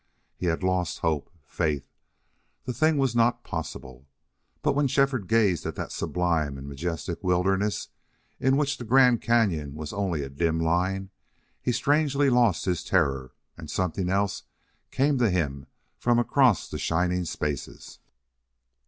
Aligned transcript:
He 0.35 0.47
had 0.47 0.63
lost 0.63 1.01
hope, 1.05 1.29
faith. 1.45 1.87
The 2.65 2.73
thing 2.73 2.97
was 2.97 3.15
not 3.15 3.43
possible. 3.43 4.07
But 4.63 4.73
when 4.73 4.87
Shefford 4.87 5.27
gazed 5.27 5.63
at 5.67 5.75
that 5.75 5.91
sublime 5.91 6.57
and 6.57 6.67
majestic 6.67 7.23
wilderness, 7.23 7.89
in 8.39 8.57
which 8.57 8.79
the 8.79 8.83
Grand 8.83 9.21
Cañon 9.21 9.75
was 9.75 9.93
only 9.93 10.23
a 10.23 10.29
dim 10.29 10.59
line, 10.59 11.11
he 11.61 11.71
strangely 11.71 12.31
lost 12.31 12.65
his 12.65 12.83
terror 12.83 13.33
and 13.55 13.69
something 13.69 14.09
else 14.09 14.41
came 14.89 15.19
to 15.19 15.29
him 15.29 15.67
from 15.99 16.17
across 16.17 16.67
the 16.67 16.79
shining 16.79 17.25
spaces. 17.25 17.99